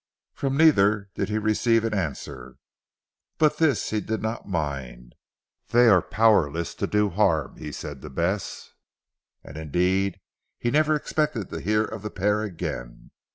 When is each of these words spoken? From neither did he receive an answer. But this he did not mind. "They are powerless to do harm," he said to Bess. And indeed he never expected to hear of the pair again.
From 0.33 0.57
neither 0.57 1.11
did 1.13 1.29
he 1.29 1.37
receive 1.37 1.83
an 1.83 1.93
answer. 1.93 2.55
But 3.37 3.57
this 3.59 3.91
he 3.91 4.01
did 4.01 4.19
not 4.19 4.49
mind. 4.49 5.13
"They 5.69 5.87
are 5.89 6.01
powerless 6.01 6.73
to 6.73 6.87
do 6.87 7.11
harm," 7.11 7.57
he 7.57 7.71
said 7.71 8.01
to 8.01 8.09
Bess. 8.09 8.71
And 9.43 9.57
indeed 9.57 10.19
he 10.57 10.71
never 10.71 10.95
expected 10.95 11.51
to 11.51 11.59
hear 11.59 11.83
of 11.83 12.01
the 12.01 12.09
pair 12.09 12.41
again. 12.41 13.11